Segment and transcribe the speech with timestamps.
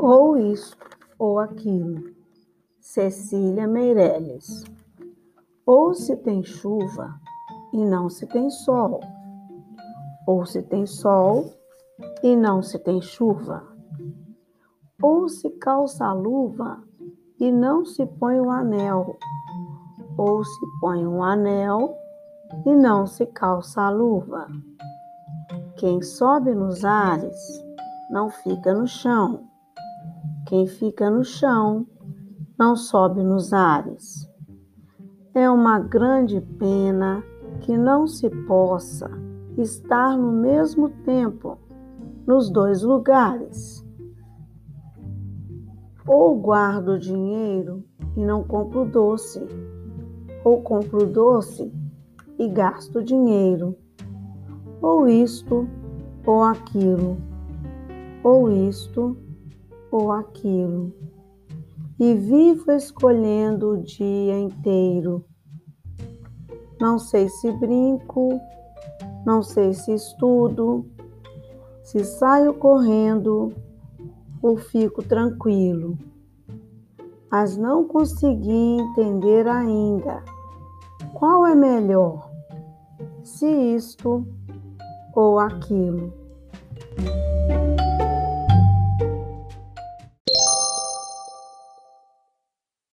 [0.00, 0.76] ou isso
[1.18, 2.10] ou aquilo.
[2.80, 4.64] Cecília Meirelles.
[5.66, 7.20] Ou se tem chuva
[7.72, 9.00] e não se tem sol,
[10.26, 11.52] ou se tem sol
[12.22, 13.62] e não se tem chuva,
[15.00, 16.82] ou se calça a luva
[17.38, 19.16] e não se põe o anel,
[20.16, 21.94] ou se põe um anel
[22.66, 24.48] e não se calça a luva.
[25.76, 27.38] Quem sobe nos ares
[28.10, 29.49] não fica no chão.
[30.46, 31.86] Quem fica no chão
[32.58, 34.28] não sobe nos ares.
[35.32, 37.22] É uma grande pena
[37.60, 39.10] que não se possa
[39.56, 41.58] estar no mesmo tempo
[42.26, 43.86] nos dois lugares.
[46.06, 47.84] Ou guardo dinheiro
[48.16, 49.40] e não compro doce,
[50.44, 51.72] ou compro doce
[52.38, 53.76] e gasto dinheiro,
[54.82, 55.68] ou isto
[56.26, 57.16] ou aquilo,
[58.22, 59.16] ou isto
[59.90, 60.92] ou aquilo
[62.00, 65.22] e vivo escolhendo o dia inteiro.
[66.80, 68.40] Não sei se brinco,
[69.26, 70.86] não sei se estudo,
[71.82, 73.52] se saio correndo
[74.42, 75.98] ou fico tranquilo.
[77.30, 80.24] Mas não consegui entender ainda
[81.12, 82.30] qual é melhor,
[83.22, 84.26] se isto
[85.14, 86.14] ou aquilo.